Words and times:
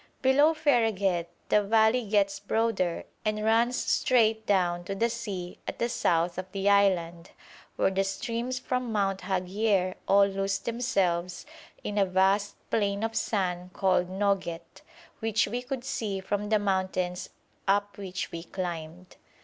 Below 0.23 0.55
Fereghet 0.55 1.27
the 1.49 1.61
valley 1.61 2.03
gets 2.09 2.39
broader 2.39 3.03
and 3.23 3.45
runs 3.45 3.75
straight 3.75 4.47
down 4.47 4.83
to 4.85 4.95
the 4.95 5.11
sea 5.11 5.59
at 5.67 5.77
the 5.77 5.89
south 5.89 6.39
of 6.39 6.51
the 6.53 6.67
island, 6.71 7.29
where 7.75 7.91
the 7.91 8.03
streams 8.03 8.57
from 8.57 8.91
Mount 8.91 9.19
Haghier 9.19 9.93
all 10.07 10.25
lose 10.25 10.57
themselves 10.57 11.45
in 11.83 11.99
a 11.99 12.05
vast 12.07 12.55
plain 12.71 13.03
of 13.03 13.15
sand 13.15 13.73
called 13.73 14.09
Noget, 14.09 14.81
which 15.19 15.47
we 15.47 15.61
could 15.61 15.83
see 15.83 16.19
from 16.19 16.49
the 16.49 16.57
mountains 16.57 17.29
up 17.67 17.95
which 17.99 18.31
we 18.31 18.41
climbed. 18.41 19.17